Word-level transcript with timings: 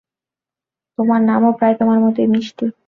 তোমার 0.97 1.21
নামও 1.21 1.51
প্রায় 1.57 1.75
তোমার 1.79 1.97
মতই 2.03 2.27
মিষ্টি। 2.27 2.65